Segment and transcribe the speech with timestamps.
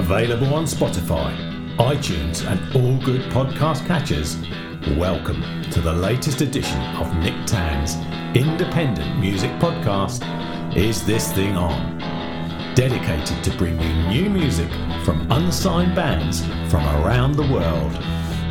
[0.00, 1.30] Available on Spotify,
[1.76, 4.38] iTunes, and all good podcast catchers.
[4.96, 7.96] Welcome to the latest edition of Nick Tan's
[8.34, 10.24] independent music podcast,
[10.74, 11.98] Is This Thing On?
[12.74, 14.70] Dedicated to bring you new music
[15.04, 17.92] from unsigned bands from around the world.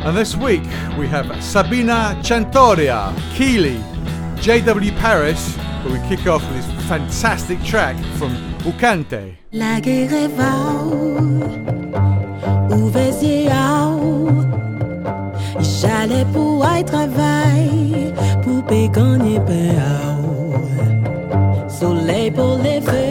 [0.04, 0.62] And this week
[0.96, 3.78] we have Sabina Chantoria, Keeley,
[4.36, 8.49] JW Paris, but we kick off with this fantastic track from
[9.52, 11.40] La guerre va où
[15.60, 19.40] J'allais pour aller travailler, pour gagner
[21.68, 23.09] Soleil pour les feux,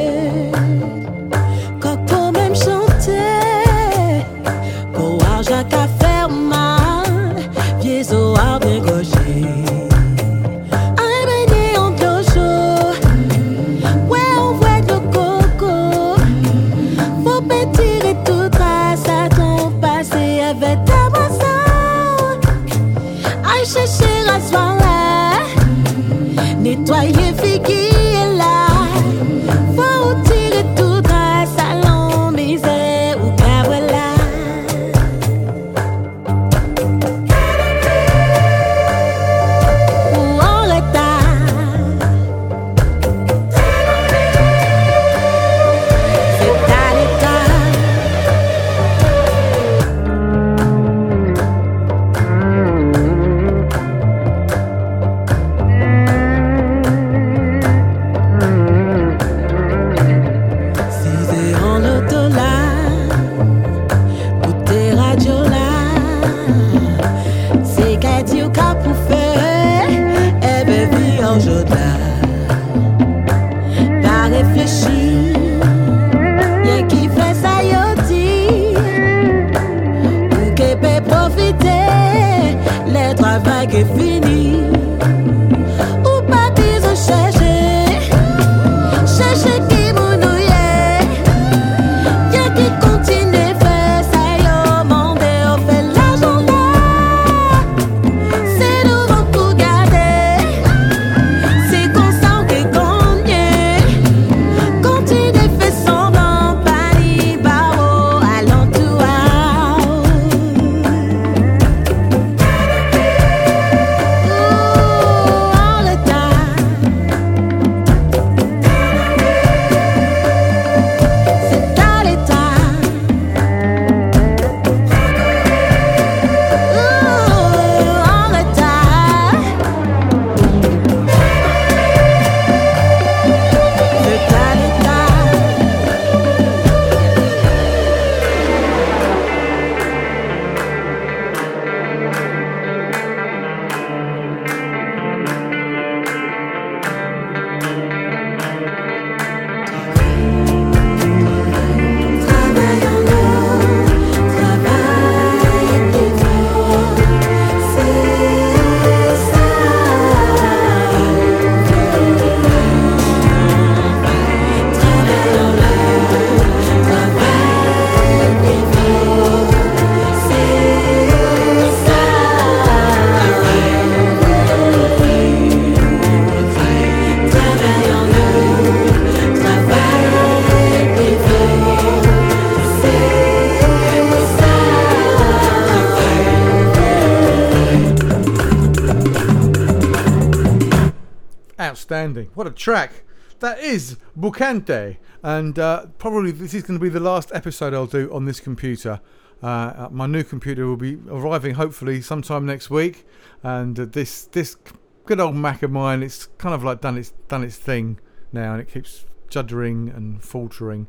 [192.60, 193.04] track!
[193.40, 197.88] That is Bokante, and uh, probably this is going to be the last episode I'll
[197.88, 199.00] do on this computer.
[199.42, 203.08] Uh, my new computer will be arriving hopefully sometime next week,
[203.42, 204.58] and uh, this this
[205.06, 207.98] good old Mac of mine, it's kind of like done its done its thing
[208.34, 210.88] now, and it keeps juddering and faltering.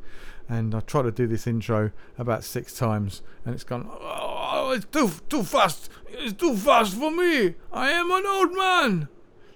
[0.49, 3.89] And I try to do this intro about six times, and it's gone.
[3.89, 5.89] Oh, it's too too fast!
[6.09, 7.55] It's too fast for me.
[7.71, 9.07] I am an old man.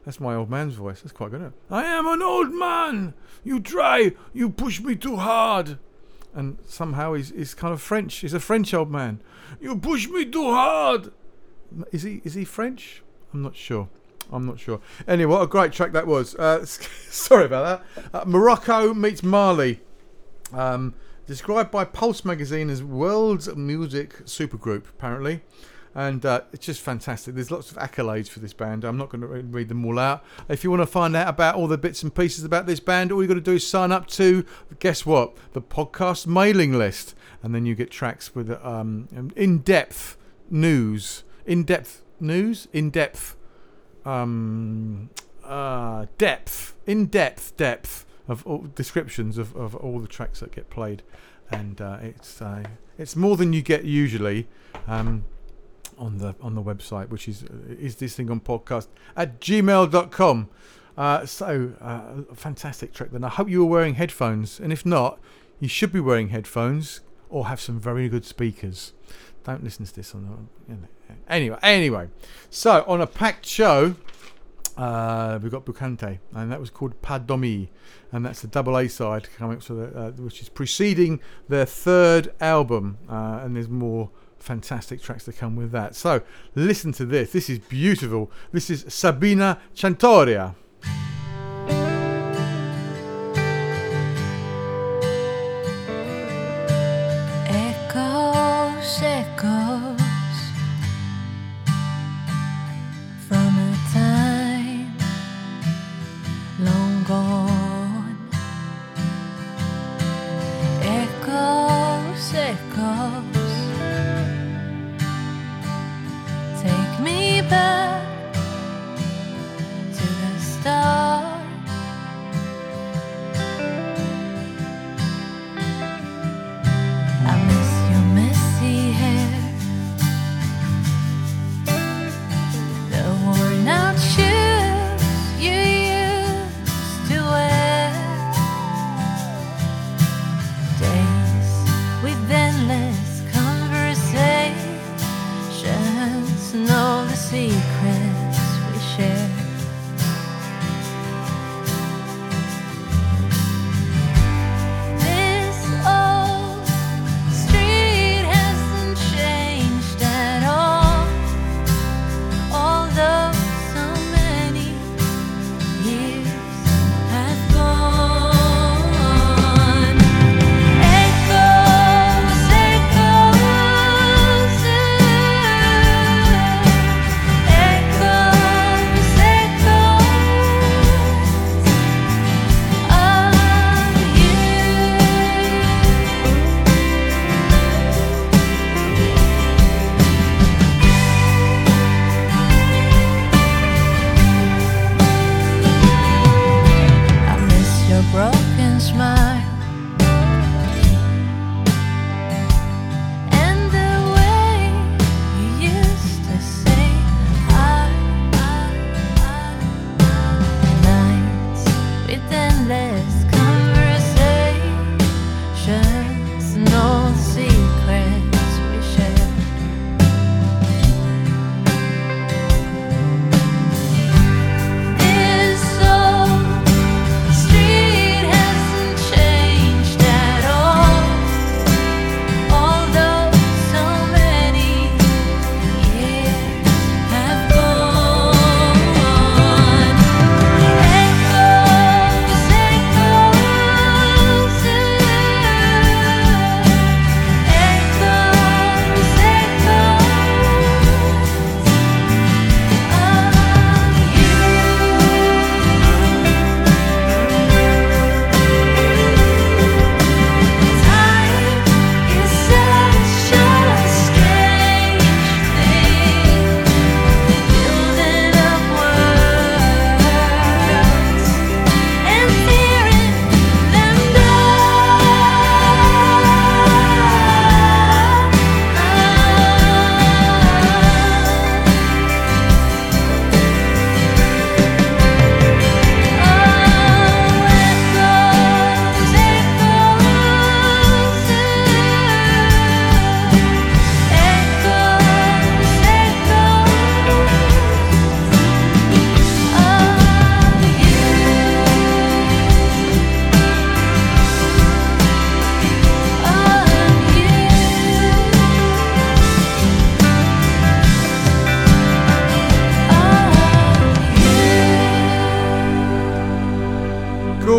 [0.06, 1.02] That's my old man's voice.
[1.02, 1.52] That's quite good.
[1.70, 3.16] I am an old man.
[3.44, 4.12] You try.
[4.34, 5.80] You push me too hard.
[6.34, 8.16] And somehow he's, he's kind of French.
[8.18, 9.22] He's a French old man.
[9.60, 11.12] You push me too hard.
[11.92, 13.02] Is he is he French?
[13.34, 13.90] I'm not sure.
[14.32, 14.80] I'm not sure.
[15.08, 16.36] Anyway, what a great track that was.
[16.36, 18.04] Uh, sorry about that.
[18.14, 19.82] Uh, Morocco meets Mali.
[20.54, 20.94] Um,
[21.26, 25.42] described by Pulse magazine as world's music supergroup, apparently.
[25.96, 27.36] And uh, it's just fantastic.
[27.36, 28.84] There's lots of accolades for this band.
[28.84, 30.24] I'm not going to read them all out.
[30.50, 33.14] If you want to find out about all the bits and pieces about this band,
[33.14, 34.46] all you got to do is sign up to
[34.80, 39.08] guess what the podcast mailing list, and then you get tracks with um,
[39.38, 40.18] in-depth
[40.50, 43.38] news, in-depth news, in-depth
[44.04, 45.10] um,
[45.46, 51.04] uh, depth, in-depth depth of all descriptions of, of all the tracks that get played,
[51.52, 52.64] and uh, it's uh,
[52.98, 54.48] it's more than you get usually.
[54.88, 55.24] Um,
[55.98, 60.50] on the on the website, which is is this thing on podcast at gmail.com.
[60.98, 63.12] Uh, so uh, fantastic track.
[63.12, 65.20] Then I hope you were wearing headphones, and if not,
[65.60, 68.94] you should be wearing headphones or have some very good speakers.
[69.44, 70.74] Don't listen to this on the.
[70.74, 70.88] You know.
[71.28, 72.10] Anyway, anyway,
[72.50, 73.96] so on a packed show,
[74.78, 77.72] uh, we've got Bokante, and that was called Pa Domi,
[78.12, 81.66] and that's the double A side coming up, so the, uh, which is preceding their
[81.66, 84.10] third album, uh, and there's more
[84.46, 85.96] fantastic tracks to come with that.
[85.96, 86.22] So
[86.54, 87.32] listen to this.
[87.32, 88.32] This is beautiful.
[88.52, 90.56] This is Sabina Chantoria.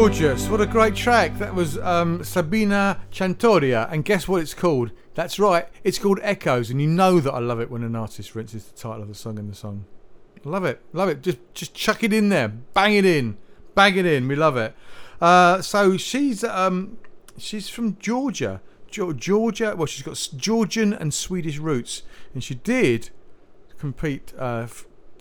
[0.07, 0.49] Gorgeous.
[0.49, 1.37] What a great track.
[1.39, 3.91] That was um, Sabina Chantoria.
[3.91, 4.93] And guess what it's called?
[5.17, 5.67] That's right.
[5.83, 6.71] It's called Echoes.
[6.71, 9.15] And you know that I love it when an artist rinses the title of a
[9.15, 9.85] song in the song.
[10.45, 10.81] Love it.
[10.93, 11.23] Love it.
[11.23, 12.47] Just just chuck it in there.
[12.47, 13.37] Bang it in.
[13.75, 14.29] Bang it in.
[14.29, 14.77] We love it.
[15.21, 16.99] Uh, so she's um,
[17.37, 18.63] she's from Georgia.
[18.89, 19.75] Georgia.
[19.77, 22.05] Well, she's got Georgian and Swedish roots.
[22.33, 23.11] And she did
[23.77, 24.69] compete uh,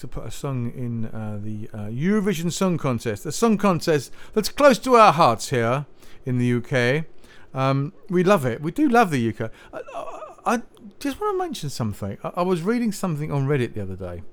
[0.05, 4.49] to put a song in uh, the uh, Eurovision Song Contest, a song contest that's
[4.49, 5.85] close to our hearts here
[6.25, 7.05] in the UK.
[7.53, 8.61] Um, we love it.
[8.61, 9.51] We do love the UK.
[9.73, 10.61] I, I, I
[10.99, 12.17] just want to mention something.
[12.23, 14.23] I, I was reading something on Reddit the other day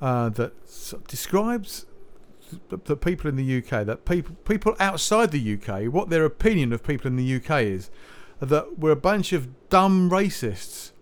[0.00, 0.52] uh, that
[1.08, 1.86] describes
[2.68, 6.72] the, the people in the UK, that people people outside the UK, what their opinion
[6.72, 7.90] of people in the UK is,
[8.40, 10.92] that we're a bunch of dumb racists,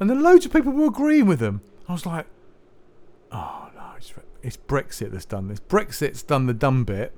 [0.00, 1.60] and then loads of people were agreeing with them.
[1.88, 2.26] I was like,
[3.32, 4.12] oh no, it's,
[4.42, 5.60] it's Brexit that's done this.
[5.60, 7.12] Brexit's done the dumb bit.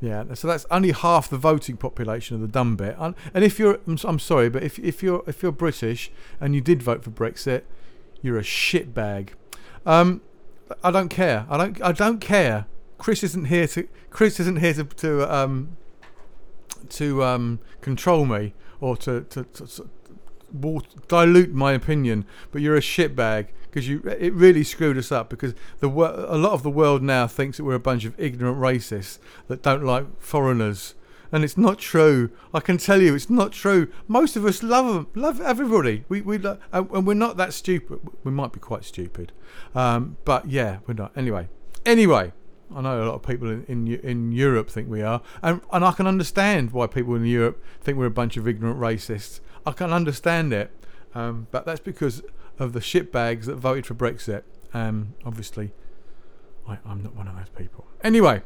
[0.00, 2.96] Yeah, so that's only half the voting population of the dumb bit.
[2.98, 6.82] And, if you're, I'm, sorry, but if, if you're if you're British and you did
[6.82, 7.62] vote for Brexit,
[8.20, 9.28] you're a shitbag.
[9.86, 10.20] Um,
[10.82, 11.46] I don't care.
[11.48, 11.82] I don't.
[11.82, 12.66] I don't care.
[12.98, 13.88] Chris isn't here to.
[14.10, 15.76] Chris isn't here to to um
[16.88, 19.88] to um control me or to to, to, to
[21.08, 22.24] dilute my opinion.
[22.50, 24.02] But you're a shitbag because you.
[24.02, 27.64] It really screwed us up because the a lot of the world now thinks that
[27.64, 30.94] we're a bunch of ignorant racists that don't like foreigners.
[31.34, 32.30] And it's not true.
[32.52, 33.90] I can tell you, it's not true.
[34.06, 36.04] Most of us love them, love everybody.
[36.10, 38.00] We we lo- and and we're not that stupid.
[38.22, 39.32] We might be quite stupid,
[39.74, 41.16] um, but yeah, we're not.
[41.16, 41.48] Anyway,
[41.86, 42.32] anyway,
[42.74, 45.82] I know a lot of people in, in in Europe think we are, and and
[45.82, 49.40] I can understand why people in Europe think we're a bunch of ignorant racists.
[49.64, 50.70] I can understand it,
[51.14, 52.22] um, but that's because
[52.58, 54.42] of the shitbags that voted for Brexit.
[54.74, 55.72] Um, obviously,
[56.68, 57.86] I, I'm not one of those people.
[58.02, 58.42] Anyway,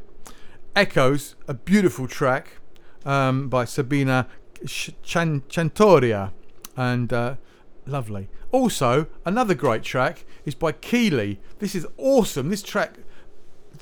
[0.74, 2.58] Echoes, a beautiful track
[3.04, 4.26] um, by Sabina
[4.66, 6.32] Ch- Chan- Chantoria,
[6.76, 7.36] and uh,
[7.86, 8.28] lovely.
[8.52, 11.40] Also, another great track is by Keeley.
[11.58, 12.48] This is awesome.
[12.48, 12.98] This track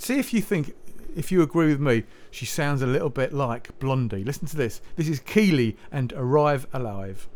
[0.01, 0.75] see if you think
[1.15, 4.81] if you agree with me she sounds a little bit like blondie listen to this
[4.97, 7.29] this is keeley and arrive alive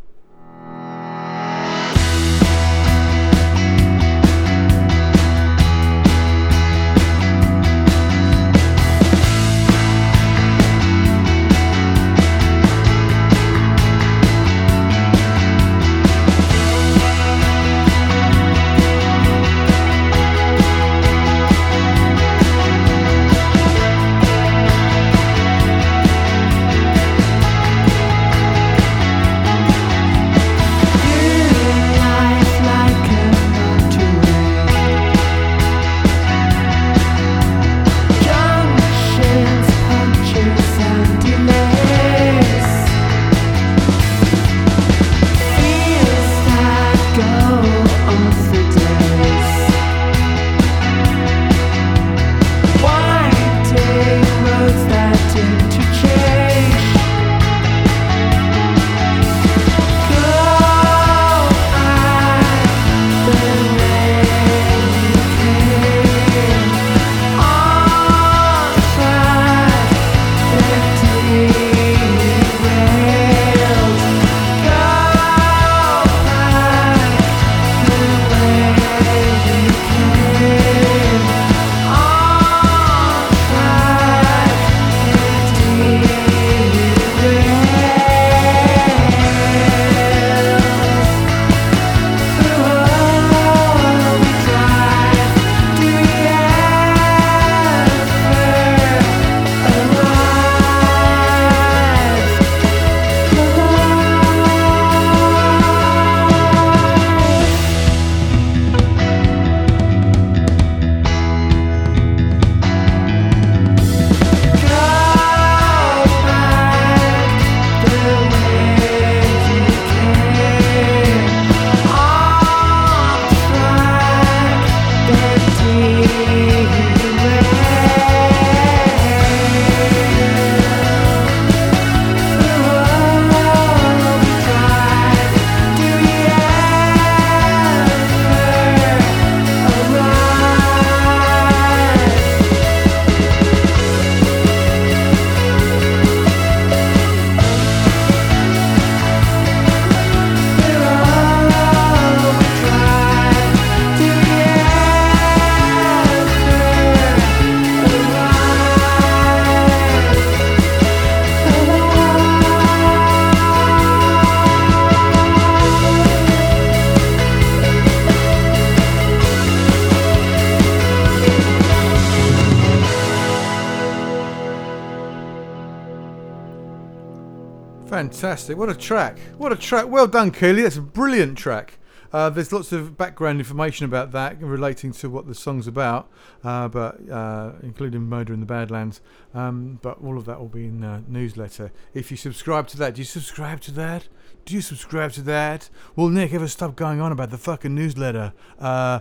[178.19, 178.57] Fantastic.
[178.57, 179.17] What a track.
[179.37, 179.87] What a track.
[179.87, 180.63] Well done, Keeley.
[180.63, 181.79] That's a brilliant track.
[182.13, 186.11] Uh, there's lots of background information about that relating to what the song's about,
[186.43, 189.01] uh, but uh, including Murder in the Badlands.
[189.35, 191.71] Um, but all of that will be in the newsletter.
[191.95, 194.09] If you subscribe to that, do you subscribe to that?
[194.45, 195.71] Do you subscribe to that?
[195.95, 198.33] Will Nick ever stop going on about the fucking newsletter?
[198.59, 198.99] Uh,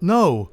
[0.00, 0.50] no.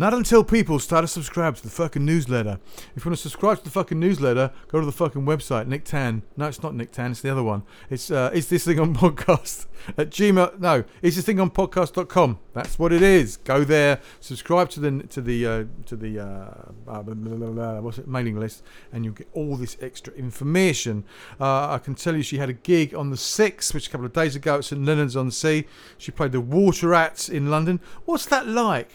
[0.00, 2.60] Not until people start to subscribe to the fucking newsletter.
[2.94, 5.84] If you want to subscribe to the fucking newsletter, go to the fucking website, Nick
[5.84, 6.22] Tan.
[6.36, 7.64] No, it's not Nick Tan, it's the other one.
[7.90, 10.60] It's uh, it's this thing on podcast at Gmail.
[10.60, 12.38] No, it's this thing on podcast.com.
[12.52, 13.38] That's what it is.
[13.38, 17.98] Go there, subscribe to the to the uh, to the uh, blah, blah, blah, what's
[17.98, 18.62] it mailing list,
[18.92, 21.02] and you'll get all this extra information.
[21.40, 24.06] Uh, I can tell you, she had a gig on the sixth, which a couple
[24.06, 25.66] of days ago at St Leonard's on Sea.
[25.98, 27.80] She played the Water Rats in London.
[28.04, 28.92] What's that like?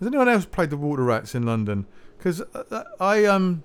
[0.00, 1.86] Has anyone else played the Water Rats in London?
[2.18, 2.42] Because
[2.98, 3.62] I um.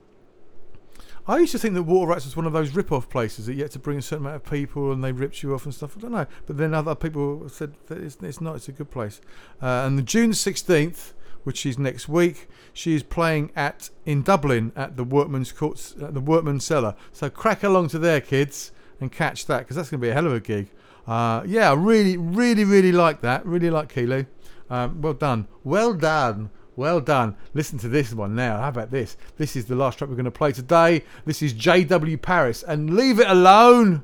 [1.27, 3.63] I used to think that Water Rats was one of those rip-off places that you
[3.63, 5.98] had to bring a certain amount of people and they ripped you off and stuff.
[5.98, 8.58] I don't know, but then other people said that it's, it's not.
[8.58, 9.22] It's a good place.
[9.60, 14.72] Uh, and the June sixteenth, which is next week, she is playing at in Dublin
[14.75, 16.96] at the Workman's Courts, at the Workman Cellar.
[17.12, 20.13] So crack along to there, kids, and catch that because that's going to be a
[20.13, 20.70] hell of a gig.
[21.08, 23.44] Uh, yeah, I really, really, really like that.
[23.48, 24.25] Really like Kilo.
[24.69, 25.48] Um, well done.
[25.63, 26.50] Well done.
[26.75, 27.38] Well done.
[27.53, 28.57] Listen to this one now.
[28.57, 29.15] How about this?
[29.38, 31.03] This is the last track we're going to play today.
[31.25, 34.03] This is JW Paris and Leave It Alone.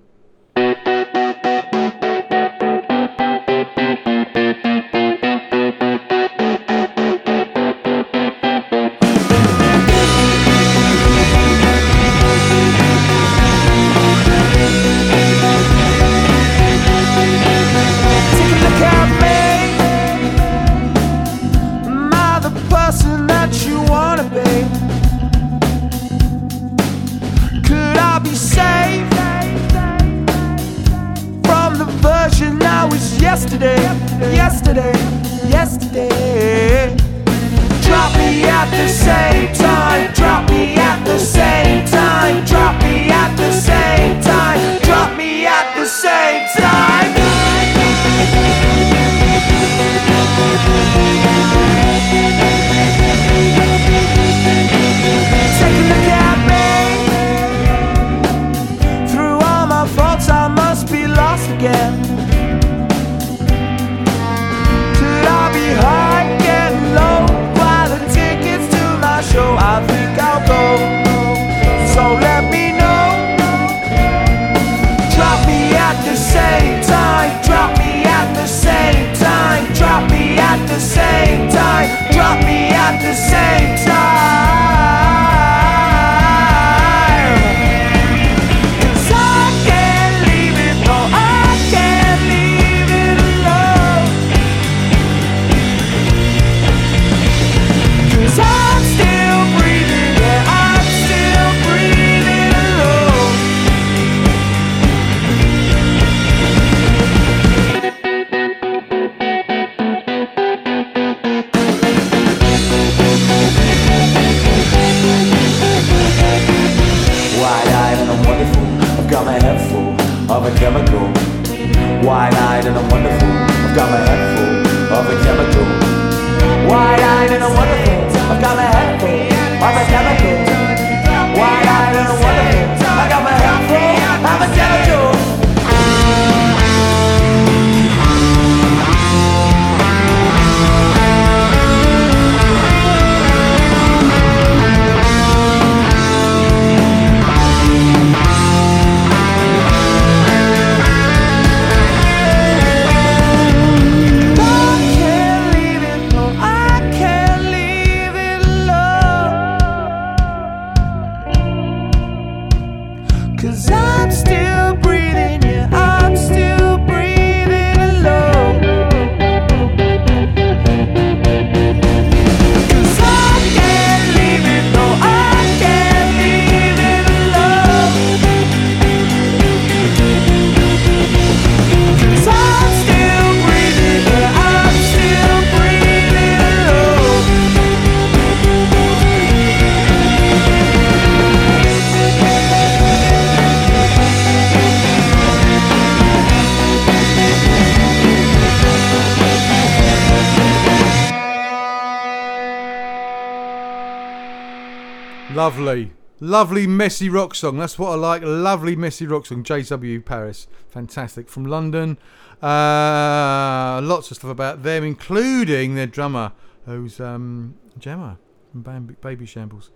[206.24, 207.58] Lovely, messy rock song.
[207.58, 208.22] That's what I like.
[208.24, 209.44] Lovely messy rock song.
[209.44, 210.48] JW Paris.
[210.70, 211.28] Fantastic.
[211.28, 211.98] From London.
[212.44, 216.34] Uh, lots of stuff about them, including their drummer,
[216.68, 218.20] who's um, Gemma
[218.52, 219.70] from Bam- Babyshambles.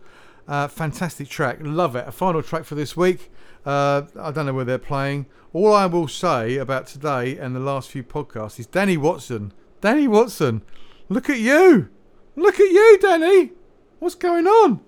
[0.47, 1.57] Uh, fantastic track.
[1.61, 2.07] Love it.
[2.07, 3.31] A final track for this week.
[3.65, 5.25] Uh, I don't know where they're playing.
[5.51, 9.51] All I will say about today and the last few podcasts is Danny Watson.
[9.81, 10.61] Danny Watson.
[11.09, 11.89] Look at you.
[12.35, 13.53] Look at you, Danny.
[13.97, 14.81] What's going on?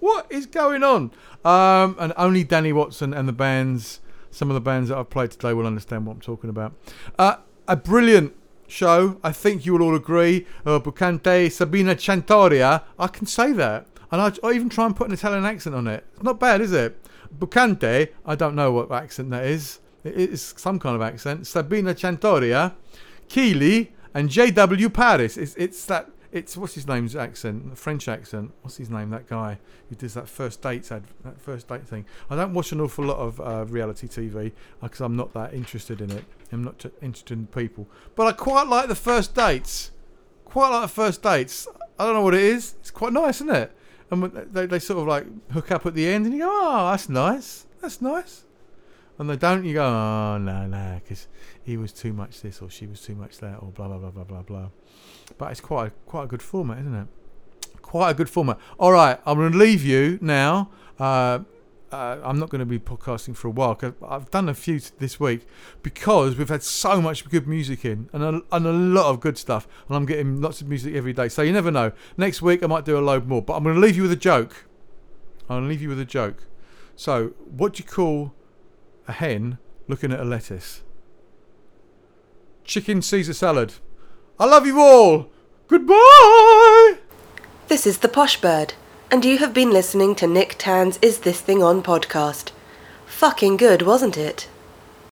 [0.00, 1.10] What is going on?
[1.44, 5.30] Um, and only Danny Watson and the bands, some of the bands that I've played
[5.30, 6.74] today, will understand what I'm talking about.
[7.18, 8.34] Uh, a brilliant
[8.66, 9.18] show.
[9.24, 10.46] I think you will all agree.
[10.64, 12.82] Uh, Bokante Sabina Chantoria.
[12.98, 13.86] I can say that.
[14.10, 16.04] And I, I even try and put an Italian accent on it.
[16.14, 16.96] It's not bad, is it?
[17.36, 19.80] Bokante, I don't know what accent that is.
[20.04, 21.46] It is some kind of accent.
[21.46, 22.74] Sabina Chantoria,
[23.28, 24.88] Keeley, and J.W.
[24.88, 25.36] Paris.
[25.36, 28.52] It's, it's that it's what's his name's accent, the French accent.
[28.62, 29.10] What's his name?
[29.10, 32.04] That guy who does that first dates ad, that first date thing.
[32.28, 36.00] I don't watch an awful lot of uh, reality TV because I'm not that interested
[36.00, 36.24] in it.
[36.52, 39.90] I'm not interested in people, but I quite like the first dates.
[40.44, 41.66] Quite like the first dates.
[41.98, 42.74] I don't know what it is.
[42.80, 43.72] It's quite nice, isn't it?
[44.10, 46.90] And they they sort of like hook up at the end, and you go, oh,
[46.90, 47.66] that's nice.
[47.80, 48.44] That's nice.
[49.18, 51.26] And they don't, you go, oh no, no, because
[51.62, 54.10] he was too much this or she was too much that or blah blah blah
[54.10, 54.68] blah blah blah.
[55.36, 57.08] But it's quite a, quite a good format, isn't it?
[57.82, 58.58] Quite a good format.
[58.78, 60.70] All right, I'm going to leave you now.
[61.00, 61.40] Uh,
[61.90, 63.74] uh, I'm not going to be podcasting for a while.
[63.74, 65.46] Cause I've done a few this week
[65.82, 69.38] because we've had so much good music in and a, and a lot of good
[69.38, 69.66] stuff.
[69.88, 71.28] And I'm getting lots of music every day.
[71.28, 71.92] So you never know.
[72.16, 73.42] Next week I might do a load more.
[73.42, 74.66] But I'm going to leave you with a joke.
[75.48, 76.44] I'm going to leave you with a joke.
[76.94, 78.34] So, what do you call
[79.08, 80.82] a hen looking at a lettuce?
[82.64, 83.74] Chicken Caesar salad.
[84.38, 85.30] I love you all.
[85.66, 86.98] Goodbye.
[87.68, 88.74] This is The Posh Bird,
[89.10, 92.52] and you have been listening to Nick Tan's Is This Thing On podcast.
[93.06, 94.48] Fucking good, wasn't it?